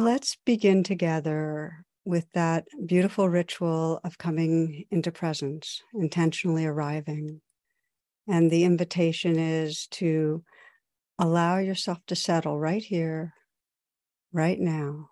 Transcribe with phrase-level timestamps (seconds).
[0.00, 7.42] Let's begin together with that beautiful ritual of coming into presence, intentionally arriving.
[8.26, 10.42] And the invitation is to
[11.18, 13.34] allow yourself to settle right here,
[14.32, 15.10] right now,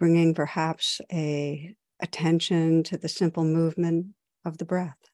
[0.00, 4.06] bringing perhaps a attention to the simple movement
[4.42, 5.10] of the breath.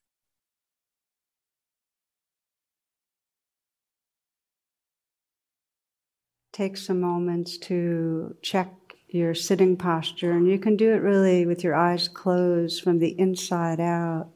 [6.53, 8.71] Take some moments to check
[9.09, 13.19] your sitting posture, and you can do it really with your eyes closed from the
[13.19, 14.29] inside out,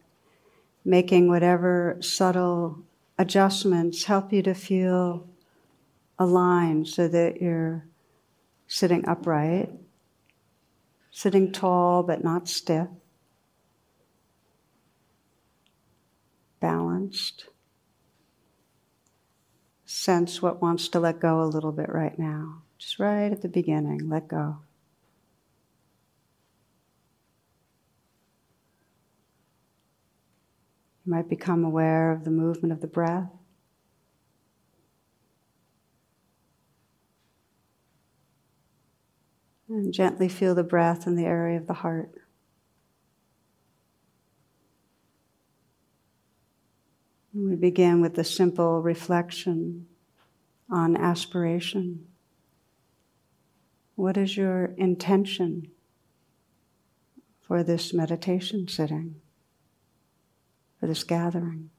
[0.84, 2.80] making whatever subtle
[3.20, 5.28] adjustments help you to feel
[6.20, 7.86] aligned so that you're
[8.68, 9.72] sitting upright,
[11.12, 12.88] sitting tall but not stiff,
[16.60, 17.46] balanced
[19.88, 22.62] sense what wants to let go a little bit right now.
[22.78, 24.58] Just right at the beginning, let go.
[31.06, 33.32] You might become aware of the movement of the breath.
[39.70, 42.12] And gently feel the breath in the area of the heart.
[47.40, 49.86] We begin with a simple reflection
[50.72, 52.08] on aspiration.
[53.94, 55.68] What is your intention
[57.40, 59.22] for this meditation sitting,
[60.80, 61.70] for this gathering?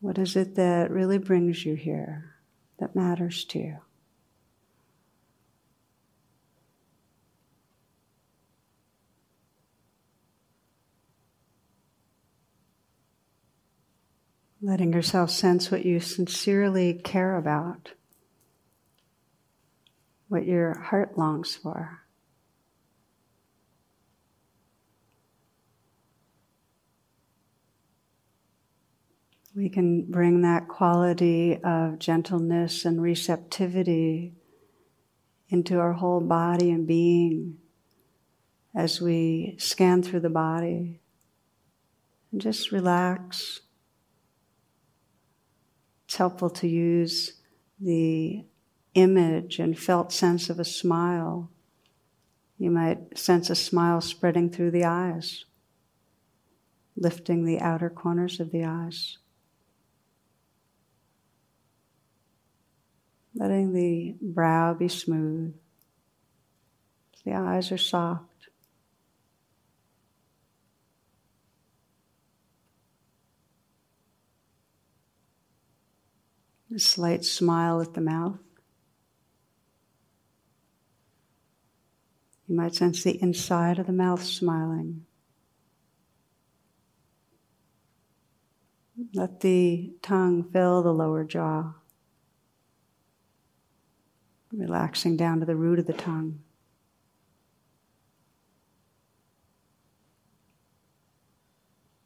[0.00, 2.34] What is it that really brings you here,
[2.78, 3.76] that matters to you?
[14.62, 17.92] Letting yourself sense what you sincerely care about,
[20.28, 22.00] what your heart longs for.
[29.56, 34.34] We can bring that quality of gentleness and receptivity
[35.48, 37.56] into our whole body and being
[38.74, 41.00] as we scan through the body.
[42.30, 43.60] And just relax
[46.10, 47.34] it's helpful to use
[47.78, 48.44] the
[48.94, 51.48] image and felt sense of a smile.
[52.58, 55.44] You might sense a smile spreading through the eyes,
[56.96, 59.18] lifting the outer corners of the eyes.
[63.36, 65.54] Letting the brow be smooth.
[67.24, 68.29] The eyes are soft.
[76.72, 78.38] A slight smile at the mouth.
[82.46, 85.04] You might sense the inside of the mouth smiling.
[89.14, 91.74] Let the tongue fill the lower jaw,
[94.52, 96.40] relaxing down to the root of the tongue.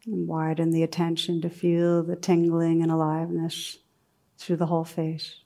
[0.07, 3.79] And widen the attention to feel the tingling and aliveness
[4.37, 5.41] through the whole face.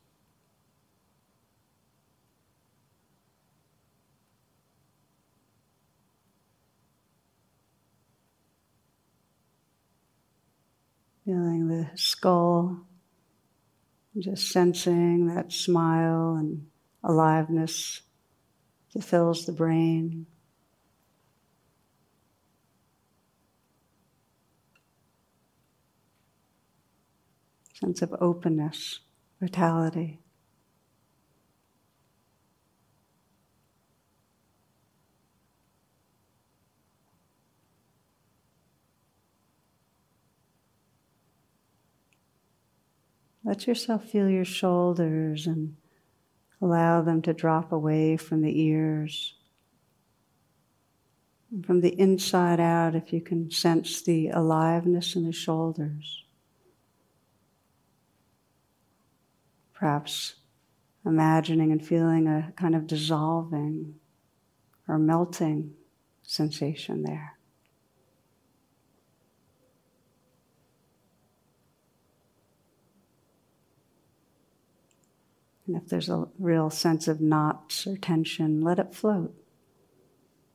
[11.25, 12.87] Feeling the skull,
[14.17, 16.65] just sensing that smile and
[17.03, 18.01] aliveness
[18.93, 20.25] that fills the brain.
[27.79, 28.99] Sense of openness,
[29.39, 30.19] vitality.
[43.43, 45.75] Let yourself feel your shoulders and
[46.61, 49.35] Allow them to drop away from the ears.
[51.51, 56.25] And from the inside out, if you can sense the aliveness in the shoulders.
[59.79, 60.35] Perhaps
[61.05, 63.95] imagining and feeling a kind of dissolving
[64.89, 65.71] or melting
[66.21, 67.37] sensation there.
[75.65, 79.33] And if there's a real sense of knots or tension, let it float.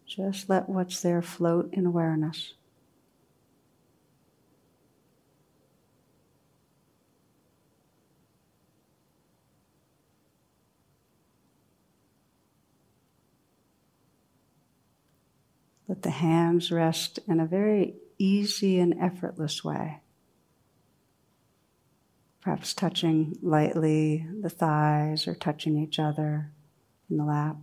[0.06, 2.55] Just let what's there float in awareness.
[15.88, 20.00] Let the hands rest in a very easy and effortless way.
[22.40, 26.50] Perhaps touching lightly the thighs or touching each other
[27.10, 27.56] in the lap.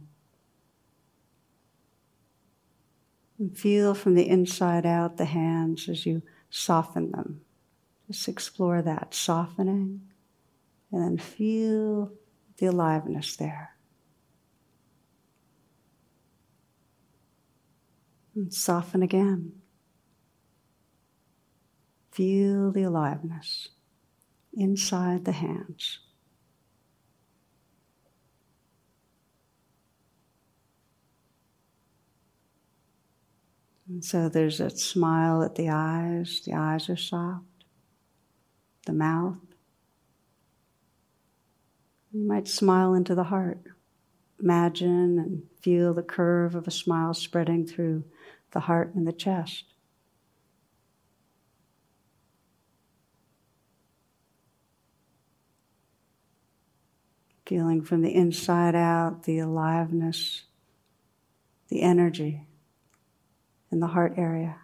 [3.40, 7.42] And feel from the inside out the hands as you soften them.
[8.08, 10.02] Just explore that softening
[10.92, 12.12] and then feel
[12.58, 13.71] the aliveness there.
[18.36, 19.54] And soften again.
[22.12, 23.70] Feel the aliveness
[24.54, 26.00] inside the hands.
[33.88, 37.44] And so there's a smile at the eyes, the eyes are soft,
[38.86, 39.36] the mouth.
[42.14, 43.60] You might smile into the heart.
[44.42, 48.04] Imagine and feel the curve of a smile spreading through
[48.52, 49.66] the heart and the chest.
[57.46, 60.44] Feeling from the inside out the aliveness,
[61.68, 62.48] the energy
[63.72, 64.56] in the heart area.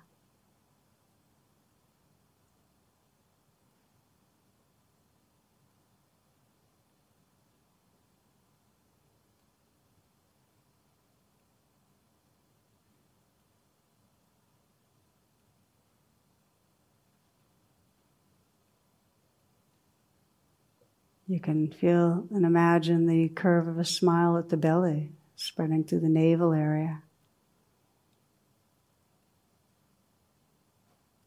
[21.27, 25.99] You can feel and imagine the curve of a smile at the belly, spreading through
[25.99, 27.03] the navel area.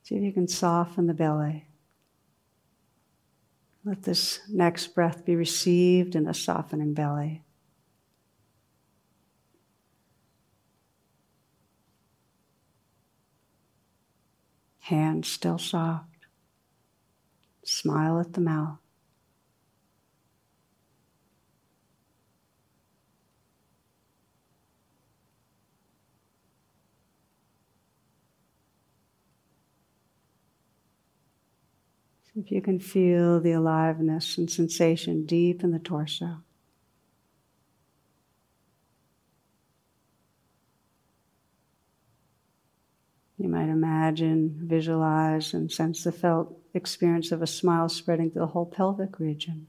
[0.02, 1.66] See if you can soften the belly.
[3.84, 7.42] Let this next breath be received in a softening belly.
[14.80, 16.26] Hands still soft.
[17.64, 18.78] Smile at the mouth.
[32.36, 36.42] If you can feel the aliveness and sensation deep in the torso.
[43.36, 48.46] You might imagine, visualize, and sense the felt experience of a smile spreading through the
[48.48, 49.66] whole pelvic region.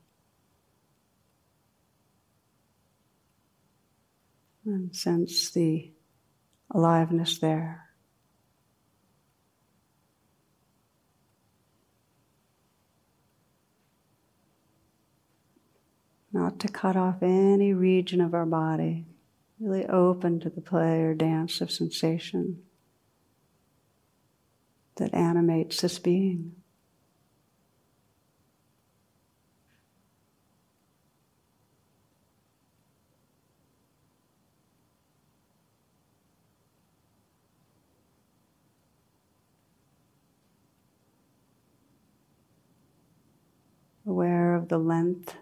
[4.65, 5.91] And sense the
[6.69, 7.91] aliveness there.
[16.33, 19.06] Not to cut off any region of our body,
[19.59, 22.61] really open to the play or dance of sensation
[24.95, 26.54] that animates this being.
[44.06, 45.35] Aware of the length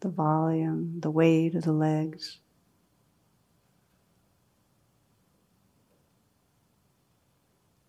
[0.00, 2.38] the volume, the weight of the legs.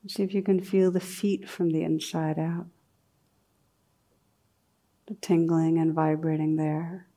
[0.08, 2.66] See if you can feel the feet from the inside out,
[5.08, 7.08] the tingling and vibrating there.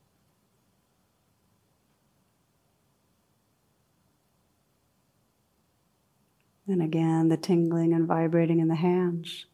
[6.66, 9.46] And again, the tingling and vibrating in the hands.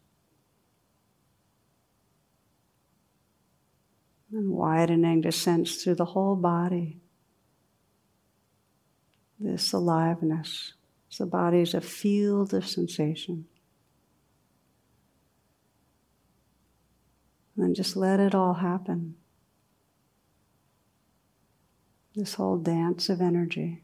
[4.33, 7.01] And widening to sense through the whole body
[9.39, 10.75] this aliveness.
[11.09, 13.47] So the body is a field of sensation.
[17.57, 19.17] And just let it all happen.
[22.15, 23.83] this whole dance of energy.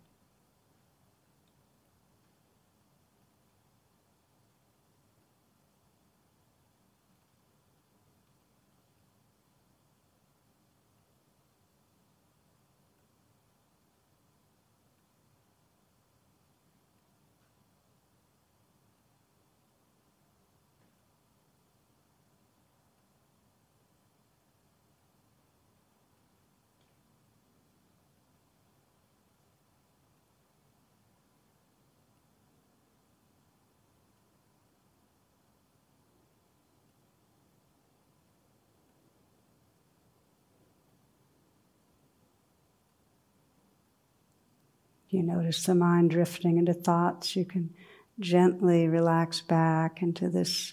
[45.09, 47.37] You notice the mind drifting into thoughts.
[47.37, 47.71] You can
[48.19, 50.73] gently relax back into this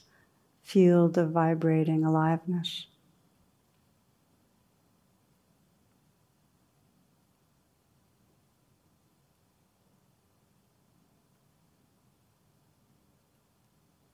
[0.62, 2.88] field of vibrating aliveness.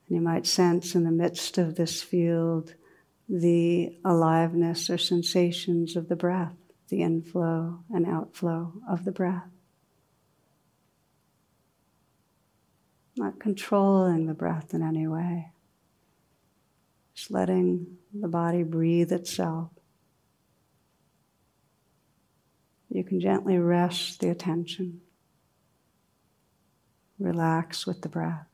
[0.07, 2.73] And you might sense in the midst of this field
[3.29, 6.55] the aliveness or sensations of the breath,
[6.89, 9.58] the inflow and outflow of the breath.
[13.19, 15.51] Not controlling the breath in any way,
[17.13, 19.71] just letting the body breathe itself.
[22.89, 25.01] You can gently rest the attention,
[27.19, 28.48] relax with the breath.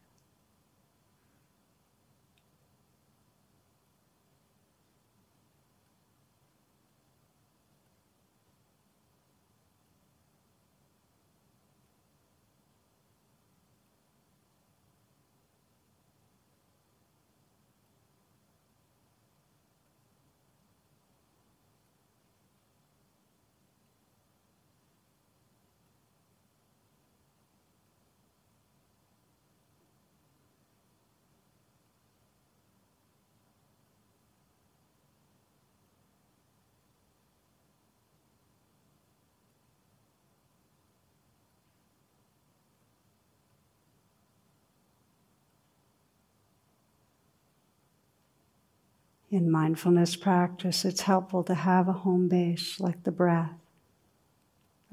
[49.35, 53.59] In mindfulness practice, it's helpful to have a home base like the breath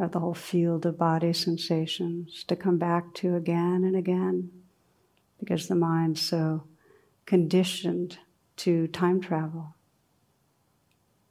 [0.01, 4.51] or the whole field of body sensations to come back to again and again
[5.39, 6.65] because the mind's so
[7.25, 8.19] conditioned
[8.57, 9.77] to time travel.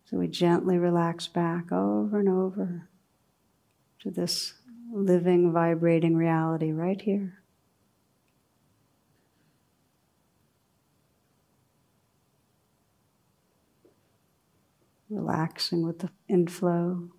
[0.05, 2.87] So we gently relax back over and over
[3.99, 4.53] to this
[4.93, 7.40] living, vibrating reality right here.
[15.11, 17.09] Relaxing with the inflow,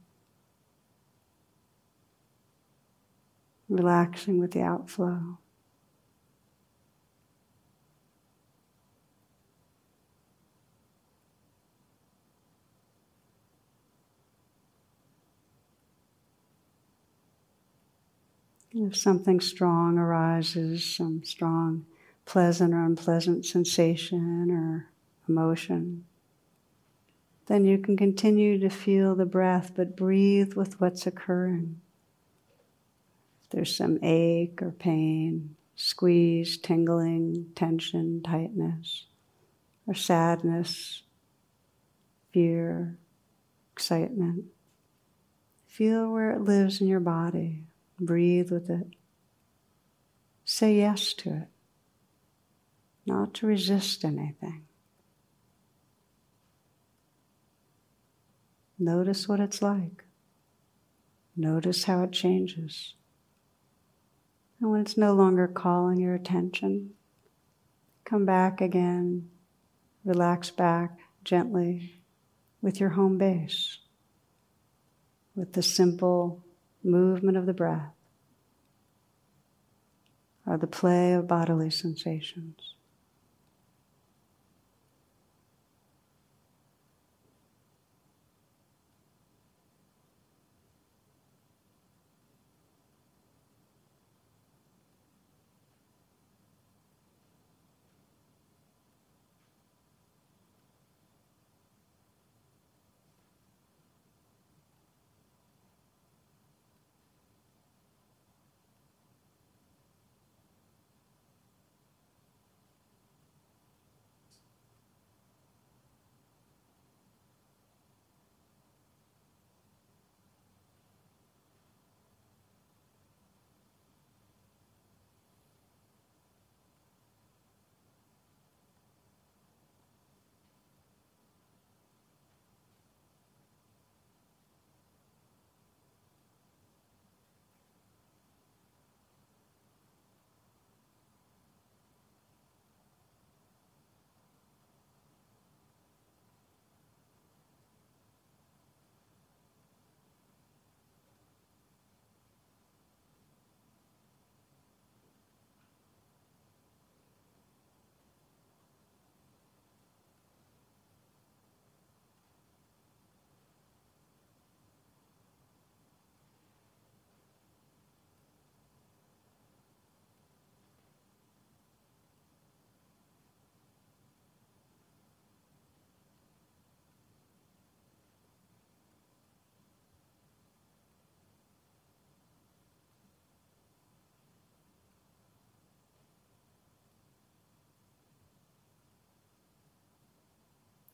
[3.68, 5.38] relaxing with the outflow.
[18.74, 21.84] If something strong arises, some strong
[22.24, 24.88] pleasant or unpleasant sensation or
[25.28, 26.06] emotion,
[27.46, 31.80] then you can continue to feel the breath, but breathe with what's occurring.
[33.42, 39.06] If there's some ache or pain, squeeze, tingling, tension, tightness,
[39.86, 41.02] or sadness,
[42.32, 42.98] fear,
[43.72, 44.44] excitement,
[45.66, 47.64] feel where it lives in your body.
[47.98, 48.86] Breathe with it.
[50.44, 51.48] Say yes to it,
[53.06, 54.64] not to resist anything.
[58.82, 60.02] Notice what it's like.
[61.36, 62.94] Notice how it changes.
[64.60, 66.90] And when it's no longer calling your attention,
[68.04, 69.28] come back again,
[70.04, 72.00] relax back gently
[72.60, 73.78] with your home base,
[75.36, 76.42] with the simple
[76.82, 77.94] movement of the breath
[80.44, 82.74] or the play of bodily sensations.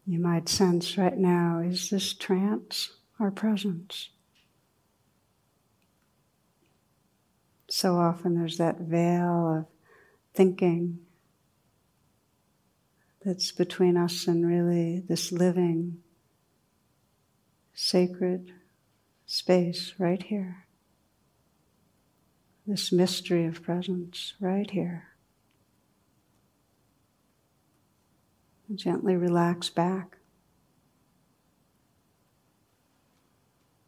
[0.09, 4.09] You might sense right now is this trance our presence?
[7.69, 9.67] So often there's that veil of
[10.33, 11.01] thinking
[13.23, 15.99] that's between us and really this living,
[17.75, 18.51] sacred
[19.27, 20.65] space right here.
[22.67, 25.08] This mystery of presence right here.
[28.75, 30.19] Gently relax back.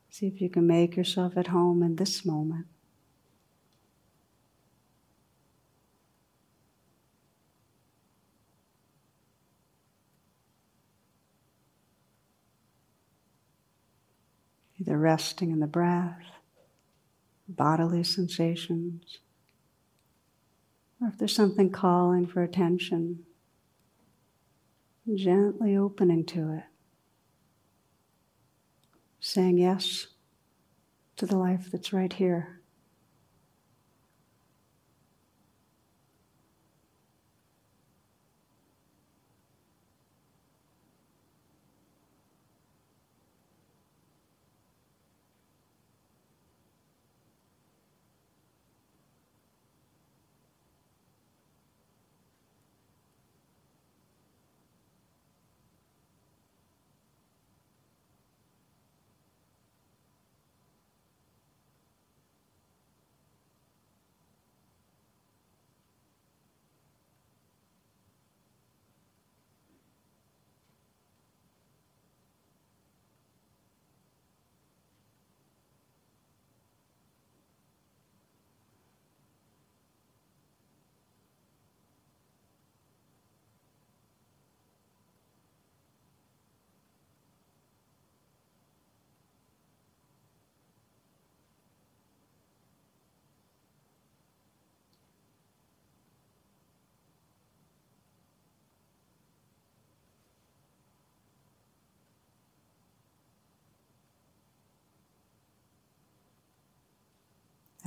[0.08, 2.66] See if you can make yourself at home in this moment.
[14.78, 16.24] Either resting in the breath,
[17.46, 19.18] bodily sensations,
[21.00, 23.26] or if there's something calling for attention,
[25.14, 26.64] gently opening to it,
[29.20, 30.06] saying yes
[31.16, 32.59] to the life that's right here.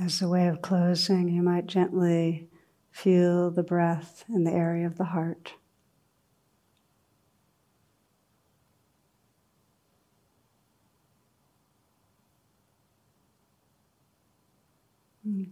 [0.04, 2.46] As a way of closing, you might gently
[2.90, 5.54] feel the breath in the area of the heart.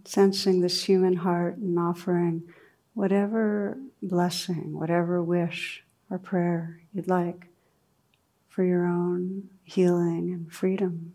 [0.05, 2.43] Sensing this human heart and offering
[2.93, 7.47] whatever blessing, whatever wish or prayer you'd like
[8.49, 11.13] for your own healing and freedom.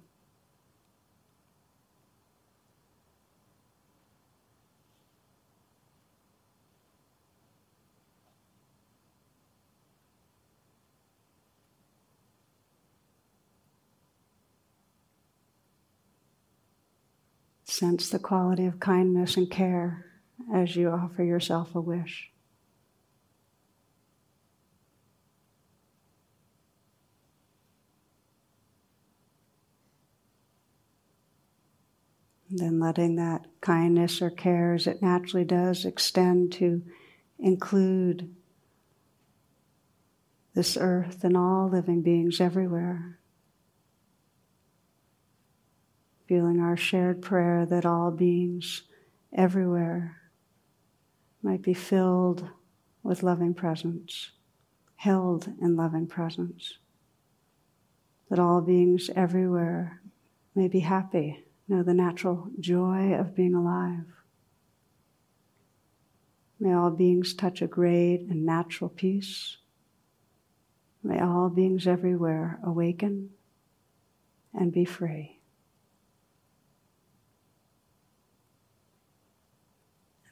[17.78, 20.04] Sense the quality of kindness and care
[20.52, 22.28] as you offer yourself a wish.
[32.50, 36.82] And then letting that kindness or care, as it naturally does, extend to
[37.38, 38.34] include
[40.52, 43.17] this earth and all living beings everywhere.
[46.28, 48.82] Feeling our shared prayer that all beings
[49.32, 50.20] everywhere
[51.42, 52.46] might be filled
[53.02, 54.32] with loving presence,
[54.96, 56.76] held in loving presence,
[58.28, 60.02] that all beings everywhere
[60.54, 64.04] may be happy, know the natural joy of being alive.
[66.60, 69.56] May all beings touch a great and natural peace.
[71.02, 73.30] May all beings everywhere awaken
[74.52, 75.37] and be free.